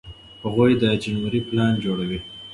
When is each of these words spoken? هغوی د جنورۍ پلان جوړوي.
هغوی 0.43 0.71
د 0.81 0.83
جنورۍ 1.03 1.41
پلان 1.47 1.73
جوړوي. 1.83 2.19